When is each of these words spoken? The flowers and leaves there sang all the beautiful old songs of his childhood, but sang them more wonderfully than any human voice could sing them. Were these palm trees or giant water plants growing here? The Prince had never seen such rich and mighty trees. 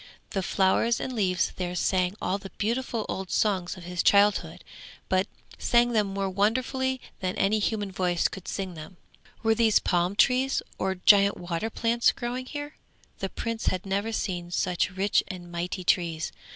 The 0.31 0.41
flowers 0.41 0.99
and 0.99 1.13
leaves 1.13 1.53
there 1.57 1.75
sang 1.75 2.15
all 2.19 2.39
the 2.39 2.49
beautiful 2.57 3.05
old 3.07 3.29
songs 3.29 3.77
of 3.77 3.83
his 3.83 4.01
childhood, 4.01 4.63
but 5.09 5.27
sang 5.59 5.91
them 5.91 6.07
more 6.07 6.27
wonderfully 6.27 6.99
than 7.19 7.35
any 7.35 7.59
human 7.59 7.91
voice 7.91 8.27
could 8.27 8.47
sing 8.47 8.73
them. 8.73 8.97
Were 9.43 9.53
these 9.53 9.77
palm 9.77 10.15
trees 10.15 10.63
or 10.79 10.95
giant 10.95 11.37
water 11.37 11.69
plants 11.69 12.11
growing 12.13 12.47
here? 12.47 12.77
The 13.19 13.29
Prince 13.29 13.67
had 13.67 13.85
never 13.85 14.11
seen 14.11 14.49
such 14.49 14.89
rich 14.89 15.23
and 15.27 15.51
mighty 15.51 15.83
trees. 15.83 16.31